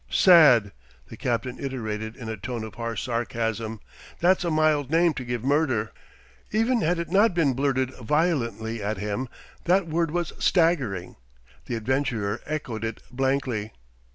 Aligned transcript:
"Sad!" 0.09 0.71
the 1.09 1.15
captain 1.15 1.59
iterated 1.59 2.15
in 2.15 2.27
a 2.27 2.35
tone 2.35 2.63
of 2.63 2.73
harsh 2.73 3.03
sarcasm. 3.03 3.79
"That's 4.19 4.43
a 4.43 4.49
mild 4.49 4.89
name 4.89 5.13
to 5.13 5.23
give 5.23 5.43
murder." 5.43 5.91
Even 6.49 6.81
had 6.81 6.97
it 6.97 7.11
not 7.11 7.35
been 7.35 7.53
blurted 7.53 7.91
violently 7.93 8.81
at 8.81 8.97
him, 8.97 9.29
that 9.65 9.87
word 9.87 10.09
was 10.09 10.33
staggering. 10.39 11.17
The 11.67 11.75
adventurer 11.75 12.41
echoed 12.47 12.83
it 12.83 13.03
blankly. 13.11 13.73